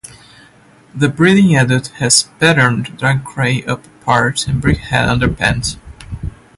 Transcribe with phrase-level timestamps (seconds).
[0.95, 5.77] The breeding adult has patterned dark grey upperparts and brick-red underparts.